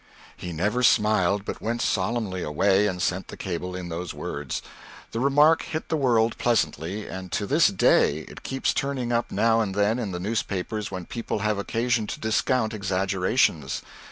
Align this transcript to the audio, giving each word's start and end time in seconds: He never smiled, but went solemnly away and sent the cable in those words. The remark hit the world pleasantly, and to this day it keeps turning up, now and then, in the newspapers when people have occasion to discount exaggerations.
He 0.35 0.51
never 0.51 0.81
smiled, 0.81 1.45
but 1.45 1.61
went 1.61 1.79
solemnly 1.79 2.41
away 2.41 2.87
and 2.87 2.99
sent 2.99 3.27
the 3.27 3.37
cable 3.37 3.75
in 3.75 3.89
those 3.89 4.15
words. 4.15 4.63
The 5.11 5.19
remark 5.19 5.61
hit 5.61 5.89
the 5.89 5.95
world 5.95 6.39
pleasantly, 6.39 7.05
and 7.07 7.31
to 7.33 7.45
this 7.45 7.67
day 7.67 8.21
it 8.27 8.41
keeps 8.41 8.73
turning 8.73 9.11
up, 9.11 9.31
now 9.31 9.61
and 9.61 9.75
then, 9.75 9.99
in 9.99 10.11
the 10.11 10.19
newspapers 10.19 10.89
when 10.89 11.05
people 11.05 11.37
have 11.45 11.59
occasion 11.59 12.07
to 12.07 12.19
discount 12.19 12.73
exaggerations. 12.73 13.83